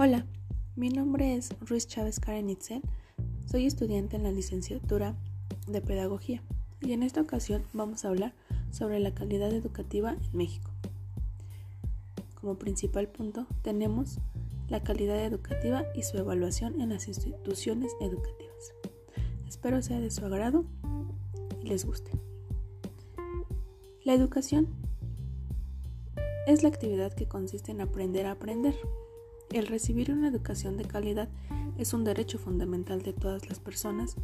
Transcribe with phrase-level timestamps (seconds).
[0.00, 0.24] Hola,
[0.76, 2.82] mi nombre es Ruiz Chávez Karen Itzel,
[3.46, 5.16] soy estudiante en la licenciatura
[5.66, 6.40] de Pedagogía
[6.80, 8.32] y en esta ocasión vamos a hablar
[8.70, 10.70] sobre la calidad educativa en México.
[12.36, 14.20] Como principal punto tenemos
[14.68, 18.74] la calidad educativa y su evaluación en las instituciones educativas.
[19.48, 20.64] Espero sea de su agrado
[21.60, 22.12] y les guste.
[24.04, 24.68] La educación
[26.46, 28.76] es la actividad que consiste en aprender a aprender
[29.50, 31.28] el recibir una educación de calidad
[31.78, 34.16] es un derecho fundamental de todas las personas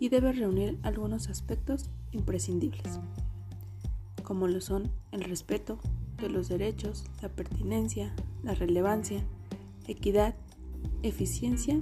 [0.00, 2.98] y debe reunir algunos aspectos imprescindibles,
[4.24, 5.78] como lo son el respeto
[6.20, 9.22] de los derechos, la pertinencia, la relevancia,
[9.86, 10.34] equidad,
[11.02, 11.78] eficiencia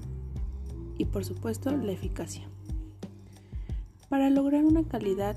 [0.99, 2.47] y por supuesto la eficacia.
[4.09, 5.37] Para lograr una calidad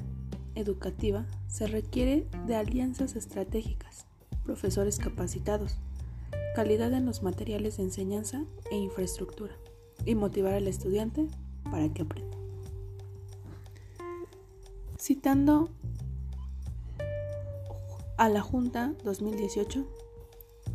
[0.55, 4.07] educativa se requiere de alianzas estratégicas,
[4.43, 5.77] profesores capacitados,
[6.53, 9.55] calidad en los materiales de enseñanza e infraestructura
[10.05, 11.27] y motivar al estudiante
[11.69, 12.37] para que aprenda.
[14.99, 15.69] Citando
[18.17, 19.85] a la Junta 2018,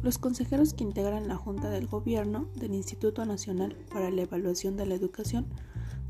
[0.03, 4.87] los consejeros que integran la Junta del Gobierno del Instituto Nacional para la Evaluación de
[4.87, 5.47] la Educación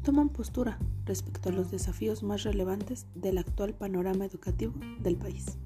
[0.02, 5.58] toman postura respecto a los desafíos más relevantes del actual panorama educativo del país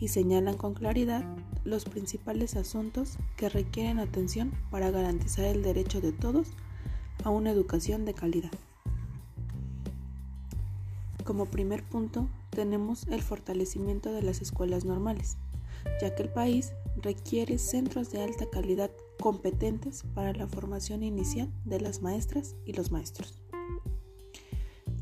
[0.00, 1.22] y señalan con claridad
[1.64, 6.48] los principales asuntos que requieren atención para garantizar el derecho de todos
[7.22, 8.50] a una educación de calidad.
[11.24, 15.36] Como primer punto tenemos el fortalecimiento de las escuelas normales,
[16.00, 21.80] ya que el país requiere centros de alta calidad competentes para la formación inicial de
[21.80, 23.42] las maestras y los maestros.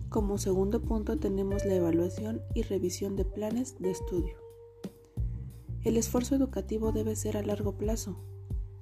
[0.09, 4.48] Como segundo punto tenemos la evaluación y revisión de planes de estudio
[5.85, 8.17] el esfuerzo educativo debe ser a largo plazo,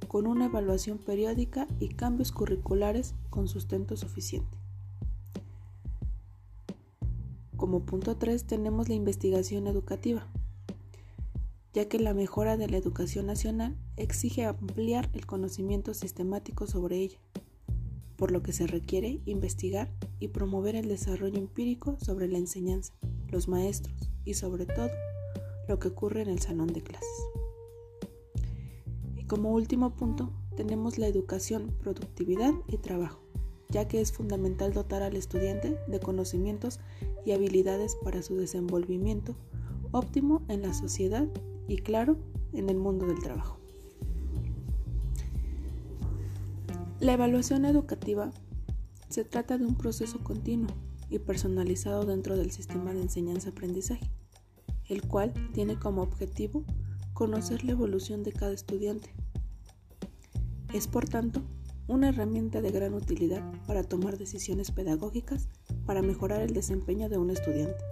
[0.09, 4.57] con una evaluación periódica y cambios curriculares con sustento suficiente.
[7.57, 10.27] Como punto 3 tenemos la investigación educativa,
[11.73, 17.19] ya que la mejora de la educación nacional exige ampliar el conocimiento sistemático sobre ella,
[18.17, 22.95] por lo que se requiere investigar y promover el desarrollo empírico sobre la enseñanza,
[23.31, 24.89] los maestros y sobre todo
[25.69, 27.25] lo que ocurre en el salón de clases.
[29.17, 33.21] Y como último punto, tenemos la educación, productividad y trabajo,
[33.69, 36.81] ya que es fundamental dotar al estudiante de conocimientos
[37.25, 39.37] y habilidades para su desenvolvimiento
[39.93, 41.29] óptimo en la sociedad
[41.69, 42.17] y claro,
[42.53, 43.59] en el mundo del trabajo.
[47.01, 48.31] La evaluación educativa
[49.09, 50.75] se trata de un proceso continuo
[51.11, 54.11] y personalizado dentro del sistema de enseñanza-aprendizaje
[54.89, 56.65] el cual tiene como objetivo
[57.13, 59.15] conocer la evolución de cada estudiante.
[60.73, 61.43] Es por tanto
[61.89, 65.49] una herramienta de gran utilidad para tomar decisiones pedagógicas
[65.87, 67.83] para mejorar el desempeño de un estudiante.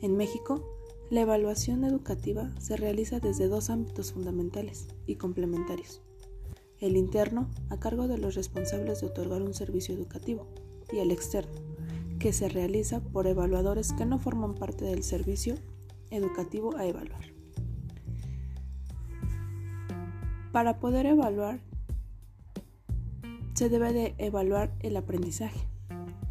[0.00, 0.64] En México,
[1.10, 6.02] la evaluación educativa se realiza desde dos ámbitos fundamentales y complementarios.
[6.78, 10.46] El interno, a cargo de los responsables de otorgar un servicio educativo,
[10.90, 11.69] y el externo,
[12.20, 15.56] que se realiza por evaluadores que no forman parte del servicio
[16.10, 17.24] educativo a evaluar.
[20.52, 21.60] Para poder evaluar,
[23.54, 25.66] se debe de evaluar el aprendizaje,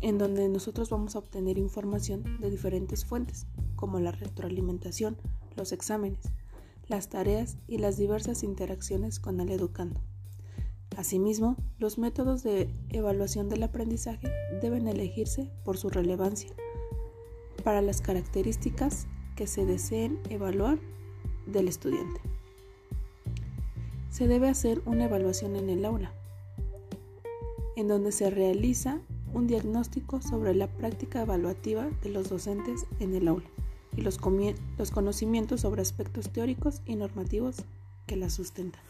[0.02, 5.18] en donde nosotros vamos a obtener información de diferentes fuentes, como la retroalimentación,
[5.56, 6.32] los exámenes,
[6.88, 10.02] las tareas y las diversas interacciones con el educando.
[11.00, 14.30] Asimismo, los métodos de evaluación del aprendizaje
[14.62, 16.52] deben elegirse por su relevancia
[17.64, 19.08] para las características
[19.38, 20.78] que se deseen evaluar
[21.46, 22.20] del estudiante.
[24.09, 26.12] Se debe hacer una evaluación en el aula,
[27.78, 29.00] en donde se realiza
[29.34, 33.48] un diagnóstico sobre la práctica evaluativa de los docentes en el aula
[33.96, 37.64] y los, conocimientos sobre aspectos teóricos y normativos
[38.06, 38.82] que la sustentan.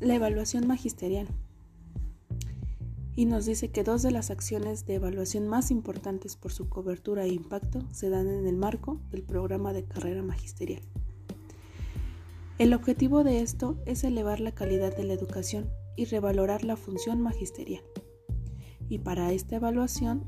[0.00, 1.28] La evaluación magisterial.
[3.14, 7.24] Y nos dice que dos de las acciones de evaluación más importantes por su cobertura
[7.24, 10.82] e impacto se dan en el marco del programa de carrera magisterial.
[12.58, 17.20] El objetivo de esto es elevar la calidad de la educación y revalorar la función
[17.20, 17.82] magisterial.
[18.88, 20.24] Y para esta evaluación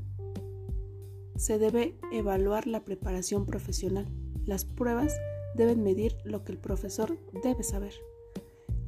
[1.35, 4.07] se debe evaluar la preparación profesional.
[4.45, 5.15] Las pruebas
[5.55, 7.93] deben medir lo que el profesor debe saber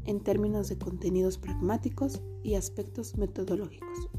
[0.05, 4.09] en términos de contenidos pragmáticos y aspectos metodológicos,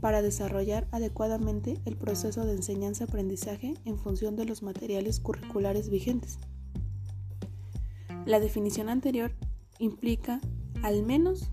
[0.00, 6.38] para desarrollar adecuadamente el proceso de enseñanza-aprendizaje en función de los materiales curriculares vigentes.
[8.24, 9.32] La definición anterior
[9.78, 10.40] implica
[10.82, 11.50] al menos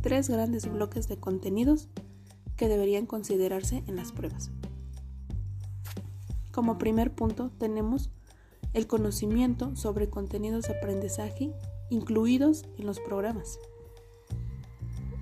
[0.00, 1.88] tres grandes bloques de contenidos
[2.56, 4.50] que deberían considerarse en las pruebas.
[6.52, 8.10] Como primer punto tenemos
[8.74, 11.52] el conocimiento sobre contenidos de aprendizaje
[11.90, 13.58] incluidos en los programas.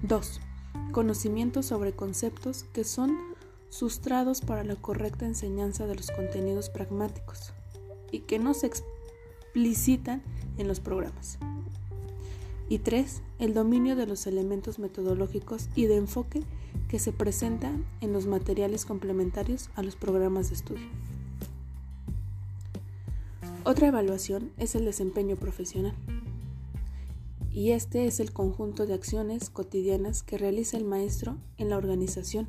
[0.03, 0.41] 2.
[0.93, 3.17] Conocimiento sobre conceptos que son
[3.70, 7.53] sustrados para la correcta enseñanza de los contenidos pragmáticos
[8.11, 10.23] y que no se explicitan
[10.59, 11.38] en los programas.
[12.69, 13.23] Y 3.
[13.38, 16.43] El dominio de los elementos metodológicos y de enfoque
[16.88, 20.87] que se presentan en los materiales complementarios a los programas de estudio.
[23.65, 25.94] Otra evaluación es el desempeño profesional.
[27.55, 32.49] Y este es el conjunto de acciones cotidianas que realiza el maestro en la organización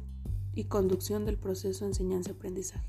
[0.55, 2.87] y conducción del proceso de enseñanza-aprendizaje,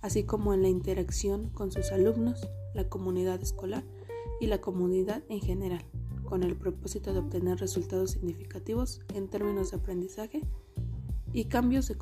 [0.00, 3.84] así como en la interacción con sus alumnos, la comunidad escolar
[4.40, 5.84] y la comunidad en general,
[6.24, 10.40] con el propósito de obtener resultados significativos en términos de aprendizaje
[11.34, 11.98] y cambios de